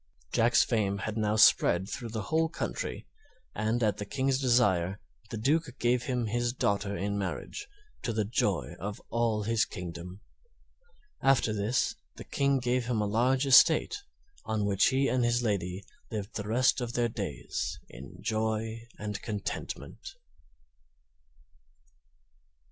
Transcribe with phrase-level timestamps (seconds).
[0.33, 3.05] Jack's fame had now spread through the whole country,
[3.53, 7.67] and at the King's desire the Duke gave him his daughter in marriage,
[8.01, 10.21] to the joy of all his kingdom.
[11.21, 13.97] After this the King gave him a large estate,
[14.43, 19.21] on which he and his lady lived the rest of their days in joy and
[19.21, 20.15] contentment.